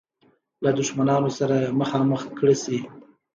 [0.63, 2.77] له دښمنانو سره مخامخ کړه شي.